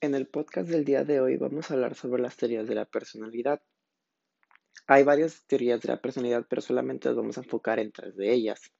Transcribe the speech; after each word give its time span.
En 0.00 0.14
el 0.14 0.28
podcast 0.28 0.68
del 0.68 0.84
día 0.84 1.02
de 1.02 1.20
hoy 1.20 1.36
vamos 1.36 1.68
a 1.68 1.74
hablar 1.74 1.96
sobre 1.96 2.22
las 2.22 2.36
teorías 2.36 2.68
de 2.68 2.76
la 2.76 2.84
personalidad. 2.84 3.60
Hay 4.86 5.02
varias 5.02 5.42
teorías 5.48 5.80
de 5.80 5.88
la 5.88 6.00
personalidad, 6.00 6.46
pero 6.48 6.62
solamente 6.62 7.08
nos 7.08 7.16
vamos 7.16 7.36
a 7.36 7.40
enfocar 7.40 7.80
en 7.80 7.90
tres 7.90 8.14
de 8.14 8.32
ellas. 8.32 8.70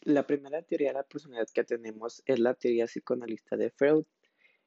La 0.00 0.26
primera 0.26 0.60
teoría 0.62 0.88
de 0.88 0.94
la 0.94 1.04
personalidad 1.04 1.46
que 1.54 1.62
tenemos 1.62 2.24
es 2.26 2.40
la 2.40 2.54
teoría 2.54 2.86
psicoanalista 2.86 3.56
de 3.56 3.70
Freud. 3.70 4.04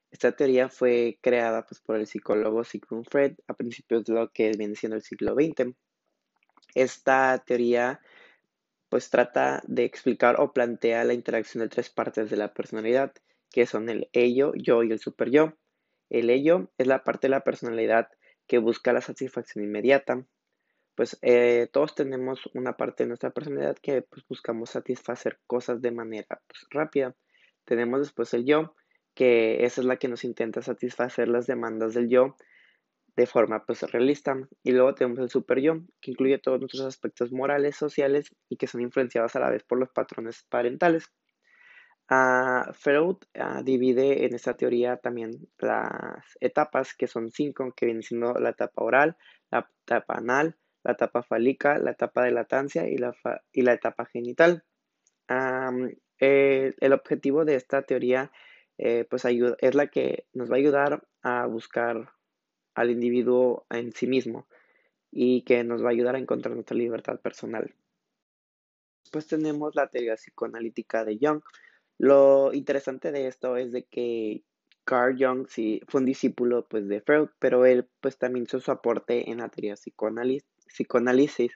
Esta 0.10 0.32
teoría 0.32 0.70
fue 0.70 1.20
creada 1.22 1.66
pues, 1.66 1.82
por 1.82 1.98
el 1.98 2.08
psicólogo 2.08 2.64
Sigmund 2.64 3.10
Freud 3.10 3.34
a 3.46 3.54
principios 3.56 4.06
de 4.06 4.14
lo 4.14 4.32
que 4.32 4.54
viene 4.54 4.76
siendo 4.78 4.96
el 4.96 5.04
siglo 5.04 5.36
XX. 5.36 5.76
Esta 6.74 7.44
teoría 7.46 8.00
pues 8.90 9.10
trata 9.10 9.62
de 9.68 9.84
explicar 9.84 10.40
o 10.40 10.54
plantea 10.54 11.04
la 11.04 11.14
interacción 11.14 11.64
de 11.64 11.70
tres 11.70 11.90
partes 11.90 12.30
de 12.30 12.38
la 12.38 12.54
personalidad, 12.54 13.14
que 13.52 13.66
son 13.66 13.90
el 13.90 14.10
ello, 14.14 14.54
yo 14.56 14.84
y 14.84 14.92
el 14.92 15.00
super 15.00 15.30
yo. 15.30 15.54
El 16.10 16.30
ello 16.30 16.72
es 16.78 16.88
la 16.88 17.04
parte 17.04 17.28
de 17.28 17.32
la 17.32 17.44
personalidad 17.44 18.10
que 18.48 18.60
busca 18.60 18.94
la 18.94 19.02
satisfacción 19.02 19.64
inmediata. 19.64 20.26
Pues 20.96 21.20
eh, 21.22 21.68
todos 21.72 21.96
tenemos 21.96 22.50
una 22.54 22.78
parte 22.78 23.04
de 23.04 23.10
nuestra 23.10 23.32
personalidad 23.32 23.78
que 23.78 24.02
pues, 24.02 24.26
buscamos 24.28 24.72
satisfacer 24.72 25.40
cosas 25.46 25.82
de 25.82 25.92
manera 25.92 26.42
pues, 26.48 26.66
rápida. 26.70 27.16
Tenemos 27.66 28.00
después 28.00 28.34
el 28.34 28.46
yo, 28.46 28.74
que 29.14 29.66
esa 29.66 29.82
es 29.82 29.88
la 29.88 29.98
que 29.98 30.08
nos 30.08 30.24
intenta 30.24 30.62
satisfacer 30.62 31.28
las 31.28 31.46
demandas 31.46 31.94
del 31.94 32.08
yo 32.08 32.36
de 33.18 33.26
forma 33.26 33.66
pues 33.66 33.82
realista. 33.82 34.38
Y 34.64 34.72
luego 34.72 34.94
tenemos 34.94 35.20
el 35.20 35.30
super 35.30 35.60
yo, 35.60 35.82
que 36.00 36.12
incluye 36.12 36.38
todos 36.38 36.60
nuestros 36.60 36.84
aspectos 36.86 37.34
morales, 37.34 37.76
sociales 37.76 38.30
y 38.48 38.58
que 38.58 38.68
son 38.68 38.82
influenciados 38.82 39.36
a 39.36 39.40
la 39.40 39.50
vez 39.50 39.64
por 39.64 39.80
los 39.80 39.90
patrones 39.90 40.46
parentales. 40.50 41.12
Uh, 42.10 42.72
Freud 42.72 43.18
ah, 43.36 43.62
divide 43.66 44.26
en 44.26 44.34
esta 44.34 44.56
teoría 44.56 44.96
también 44.96 45.32
las 45.58 46.24
etapas, 46.40 46.94
que 46.94 47.08
son 47.08 47.32
cinco, 47.32 47.74
que 47.76 47.88
vienen 47.88 48.04
siendo 48.04 48.34
la 48.36 48.52
etapa 48.52 48.82
oral, 48.84 49.18
la 49.52 49.70
etapa 49.82 50.14
anal, 50.14 50.56
la 50.84 50.94
etapa 50.94 51.24
fálica, 51.24 51.78
la 51.80 51.92
etapa 51.92 52.24
de 52.24 52.32
latancia 52.32 52.88
y 52.88 52.98
la, 52.98 53.14
y 53.52 53.64
la 53.64 53.74
etapa 53.74 54.06
genital. 54.06 54.64
el 56.20 56.94
objetivo 56.94 57.46
de 57.46 57.56
esta 57.56 57.82
teoría 57.82 58.32
eh, 58.78 59.06
pues 59.10 59.26
ayuda, 59.26 59.56
es 59.60 59.74
la 59.76 59.88
que 59.88 60.28
nos 60.34 60.50
va 60.50 60.56
a 60.56 60.60
ayudar 60.60 61.04
a 61.24 61.46
buscar 61.48 62.14
al 62.78 62.92
individuo 62.92 63.66
en 63.72 63.92
sí 63.92 64.06
mismo 64.06 64.48
y 65.12 65.42
que 65.42 65.64
nos 65.64 65.84
va 65.84 65.88
a 65.88 65.92
ayudar 65.92 66.16
a 66.16 66.20
encontrar 66.20 66.54
nuestra 66.54 66.78
libertad 66.78 67.20
personal. 67.20 67.74
Después 69.04 69.26
tenemos 69.26 69.76
la 69.76 69.88
teoría 69.88 70.16
psicoanalítica 70.16 71.04
de 71.04 71.18
Jung. 71.20 71.42
Lo 71.98 72.54
interesante 72.54 73.12
de 73.12 73.28
esto 73.28 73.58
es 73.58 73.72
de 73.72 73.84
que 73.86 74.44
Carl 74.86 75.18
Jung 75.18 75.48
sí 75.50 75.82
fue 75.88 76.02
un 76.02 76.06
discípulo 76.06 76.68
pues, 76.68 76.88
de 76.88 77.02
Freud, 77.02 77.30
pero 77.40 77.66
él 77.66 77.88
pues 78.00 78.20
también 78.20 78.46
hizo 78.46 78.60
su 78.60 78.70
aporte 78.70 79.32
en 79.32 79.40
la 79.40 79.50
teoría 79.50 79.74
psicoanálisis. 79.74 81.54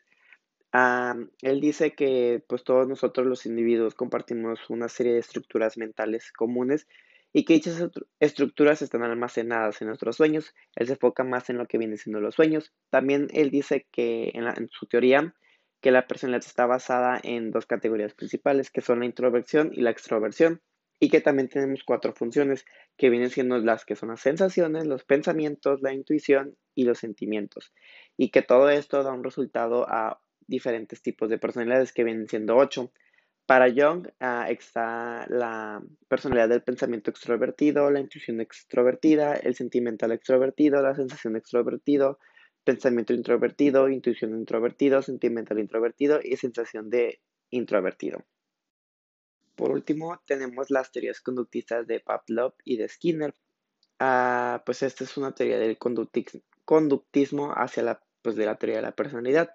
él 1.43 1.61
dice 1.61 1.93
que 1.93 2.43
pues 2.47 2.63
todos 2.63 2.87
nosotros 2.87 3.27
los 3.27 3.45
individuos 3.45 3.93
compartimos 3.93 4.71
una 4.71 4.89
serie 4.89 5.13
de 5.13 5.19
estructuras 5.19 5.77
mentales 5.77 6.31
comunes 6.31 6.87
y 7.33 7.45
que 7.45 7.53
dichas 7.53 7.89
estructuras 8.19 8.81
están 8.81 9.03
almacenadas 9.03 9.81
en 9.81 9.87
nuestros 9.87 10.17
sueños. 10.17 10.53
Él 10.75 10.87
se 10.87 10.93
enfoca 10.93 11.23
más 11.23 11.49
en 11.49 11.57
lo 11.57 11.65
que 11.65 11.77
vienen 11.77 11.97
siendo 11.97 12.19
los 12.19 12.35
sueños. 12.35 12.73
También 12.89 13.27
él 13.33 13.49
dice 13.49 13.87
que 13.91 14.31
en, 14.33 14.69
su 14.69 14.85
teoría 14.87 15.33
que 15.81 15.91
la 15.91 16.07
personalidad 16.07 16.45
está 16.45 16.65
basada 16.65 17.19
en 17.23 17.51
dos 17.51 17.65
categorías 17.65 18.13
principales, 18.13 18.69
que 18.69 18.81
son 18.81 18.99
la 18.99 19.05
introversión 19.05 19.71
y 19.73 19.81
la 19.81 19.89
extroversión, 19.89 20.61
y 20.99 21.09
que 21.09 21.21
también 21.21 21.49
tenemos 21.49 21.83
cuatro 21.83 22.13
funciones, 22.13 22.65
que 22.97 23.09
vienen 23.09 23.31
siendo 23.31 23.57
las 23.57 23.85
que 23.85 23.95
son 23.95 24.09
las 24.09 24.21
sensaciones, 24.21 24.85
los 24.85 25.03
pensamientos, 25.03 25.81
la 25.81 25.93
intuición 25.93 26.55
y 26.75 26.83
los 26.83 26.99
sentimientos, 26.99 27.73
y 28.15 28.29
que 28.29 28.43
todo 28.43 28.69
esto 28.69 29.01
da 29.01 29.11
un 29.11 29.23
resultado 29.23 29.89
a 29.89 30.21
diferentes 30.45 31.01
tipos 31.01 31.29
de 31.29 31.39
personalidades 31.39 31.93
que 31.93 32.03
vienen 32.03 32.27
siendo 32.27 32.57
ocho. 32.57 32.91
Para 33.45 33.69
Jung 33.69 34.07
ah, 34.19 34.47
está 34.49 35.25
la 35.29 35.83
personalidad 36.07 36.49
del 36.49 36.63
pensamiento 36.63 37.11
extrovertido, 37.11 37.91
la 37.91 37.99
intuición 37.99 38.39
extrovertida, 38.39 39.35
el 39.35 39.55
sentimental 39.55 40.11
extrovertido, 40.11 40.81
la 40.81 40.95
sensación 40.95 41.35
extrovertido, 41.35 42.19
pensamiento 42.63 43.13
introvertido, 43.13 43.89
intuición 43.89 44.37
introvertido, 44.37 45.01
sentimental 45.01 45.59
introvertido 45.59 46.19
y 46.23 46.37
sensación 46.37 46.89
de 46.89 47.19
introvertido. 47.49 48.23
Por 49.55 49.71
último, 49.71 50.21
tenemos 50.25 50.69
las 50.71 50.91
teorías 50.91 51.19
conductistas 51.21 51.85
de 51.87 51.99
Pavlov 51.99 52.53
y 52.63 52.77
de 52.77 52.87
Skinner. 52.87 53.33
Ah, 53.99 54.63
pues 54.65 54.81
esta 54.81 55.03
es 55.03 55.17
una 55.17 55.35
teoría 55.35 55.59
del 55.59 55.77
conductismo 55.77 57.53
hacia 57.55 57.83
la, 57.83 58.01
pues 58.21 58.35
de 58.35 58.45
la 58.45 58.55
teoría 58.55 58.77
de 58.77 58.83
la 58.83 58.95
personalidad. 58.95 59.53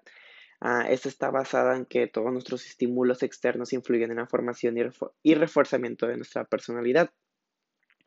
Ah, 0.59 0.85
esta 0.89 1.07
está 1.07 1.29
basada 1.29 1.75
en 1.75 1.85
que 1.85 2.07
todos 2.07 2.31
nuestros 2.33 2.65
estímulos 2.65 3.21
externos 3.21 3.73
influyen 3.73 4.11
en 4.11 4.17
la 4.17 4.27
formación 4.27 4.75
y, 5.23 5.35
reforzamiento 5.35 6.07
de 6.07 6.17
nuestra 6.17 6.45
personalidad. 6.45 7.11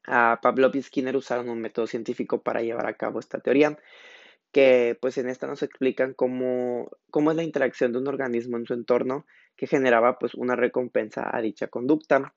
Uh, 0.09 0.41
Pavlov 0.43 0.75
y 0.75 0.83
Skinner 0.83 1.16
usaron 1.16 1.49
un 1.49 1.61
método 1.61 1.87
científico 1.87 2.43
para 2.43 2.62
llevar 2.62 2.87
a 2.87 2.94
cabo 2.94 3.21
esta 3.21 3.38
teoría, 3.38 3.78
que 4.50 4.99
pues 5.00 5.19
en 5.19 5.28
esta 5.28 5.47
nos 5.47 5.62
explican 5.62 6.15
cómo, 6.15 6.91
cómo 7.11 7.31
es 7.31 7.37
la 7.37 7.44
interacción 7.44 7.93
de 7.93 7.99
un 7.99 8.09
organismo 8.09 8.56
en 8.56 8.67
su 8.67 8.75
entorno 8.75 9.27
que 9.56 9.67
generaba 9.67 10.19
pues 10.19 10.34
una 10.34 10.56
recompensa 10.56 11.31
a 11.32 11.41
dicha 11.41 11.69
conducta. 11.69 12.34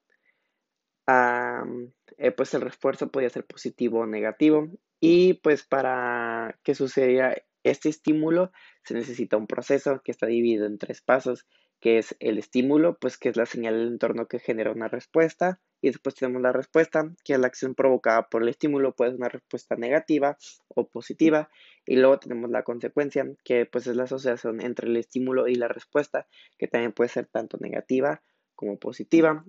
Eh, 2.17 2.31
pues 2.31 2.53
el 2.53 2.61
refuerzo 2.61 3.09
podía 3.09 3.29
ser 3.29 3.45
positivo 3.45 3.99
o 3.99 4.05
negativo 4.05 4.69
y 4.99 5.33
pues 5.35 5.63
para 5.63 6.57
que 6.63 6.75
sucediera 6.75 7.35
este 7.63 7.89
estímulo 7.89 8.51
se 8.83 8.93
necesita 8.93 9.37
un 9.37 9.47
proceso 9.47 10.01
que 10.03 10.11
está 10.11 10.27
dividido 10.27 10.65
en 10.65 10.77
tres 10.77 11.01
pasos, 11.01 11.45
que 11.79 11.97
es 11.97 12.15
el 12.19 12.37
estímulo, 12.37 12.97
pues 12.97 13.17
que 13.17 13.27
es 13.27 13.35
la 13.35 13.45
señal 13.45 13.77
del 13.77 13.87
entorno 13.89 14.27
que 14.27 14.39
genera 14.39 14.71
una 14.71 14.87
respuesta, 14.87 15.59
y 15.81 15.87
después 15.87 16.15
tenemos 16.15 16.41
la 16.41 16.53
respuesta, 16.53 17.13
que 17.25 17.33
es 17.33 17.39
la 17.39 17.47
acción 17.47 17.75
provocada 17.75 18.29
por 18.29 18.41
el 18.41 18.47
estímulo, 18.47 18.95
puede 18.95 19.11
ser 19.11 19.19
una 19.19 19.27
respuesta 19.27 19.75
negativa 19.75 20.37
o 20.69 20.87
positiva, 20.87 21.49
y 21.85 21.97
luego 21.97 22.19
tenemos 22.19 22.49
la 22.49 22.63
consecuencia, 22.63 23.25
que 23.43 23.65
pues 23.65 23.87
es 23.87 23.97
la 23.97 24.03
asociación 24.03 24.61
entre 24.61 24.87
el 24.87 24.95
estímulo 24.95 25.49
y 25.49 25.55
la 25.55 25.67
respuesta, 25.67 26.25
que 26.57 26.69
también 26.69 26.93
puede 26.93 27.09
ser 27.09 27.27
tanto 27.27 27.57
negativa 27.59 28.23
como 28.55 28.79
positiva. 28.79 29.43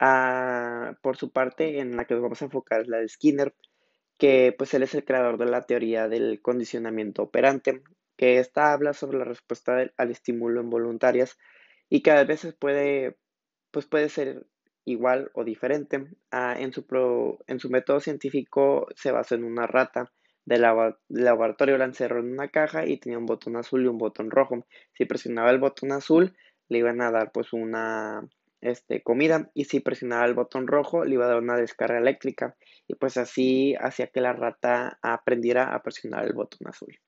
Ah, 0.00 0.96
por 1.02 1.18
su 1.18 1.32
parte, 1.32 1.80
en 1.80 1.96
la 1.96 2.06
que 2.06 2.14
nos 2.14 2.22
vamos 2.22 2.40
a 2.40 2.46
enfocar 2.46 2.80
es 2.80 2.88
la 2.88 2.98
de 2.98 3.08
Skinner, 3.08 3.54
que 4.18 4.54
pues 4.56 4.74
él 4.74 4.82
es 4.82 4.94
el 4.94 5.04
creador 5.04 5.38
de 5.38 5.46
la 5.46 5.62
teoría 5.62 6.08
del 6.08 6.40
condicionamiento 6.40 7.22
operante, 7.22 7.82
que 8.16 8.38
esta 8.38 8.72
habla 8.72 8.92
sobre 8.92 9.18
la 9.18 9.24
respuesta 9.24 9.90
al 9.96 10.10
estímulo 10.10 10.60
involuntarias 10.60 11.38
y 11.88 12.02
que 12.02 12.10
a 12.12 12.24
veces 12.24 12.54
puede, 12.54 13.16
pues 13.70 13.86
puede 13.86 14.08
ser 14.08 14.46
igual 14.84 15.30
o 15.34 15.44
diferente. 15.44 16.06
Ah, 16.30 16.54
en, 16.58 16.72
su 16.72 16.84
en 17.46 17.58
su 17.58 17.70
método 17.70 18.00
científico 18.00 18.86
se 18.96 19.12
basó 19.12 19.34
en 19.34 19.44
una 19.44 19.66
rata 19.66 20.12
del, 20.44 20.62
laboratorio, 21.08 21.78
la 21.78 21.86
encerró 21.86 22.20
en 22.20 22.32
una 22.32 22.48
caja 22.48 22.86
y 22.86 22.98
tenía 22.98 23.18
un 23.18 23.26
botón 23.26 23.56
azul 23.56 23.84
y 23.84 23.88
un 23.88 23.98
botón 23.98 24.30
rojo. 24.30 24.66
Si 24.92 25.04
presionaba 25.06 25.50
el 25.50 25.58
botón 25.58 25.92
azul, 25.92 26.36
le 26.68 26.78
iban 26.78 27.00
a 27.00 27.10
dar 27.10 27.32
pues 27.32 27.52
una 27.52 28.28
este, 28.64 29.02
comida 29.02 29.50
y 29.54 29.64
si 29.66 29.80
presionaba 29.80 30.24
el 30.24 30.34
botón 30.34 30.66
rojo 30.66 31.04
le 31.04 31.14
iba 31.14 31.26
a 31.26 31.28
dar 31.28 31.38
una 31.38 31.56
descarga 31.56 31.98
eléctrica 31.98 32.56
y 32.88 32.94
pues 32.94 33.16
así 33.16 33.74
hacía 33.78 34.08
que 34.08 34.20
la 34.20 34.32
rata 34.32 34.98
aprendiera 35.02 35.74
a 35.74 35.82
presionar 35.82 36.24
el 36.24 36.32
botón 36.32 36.66
azul. 36.68 36.98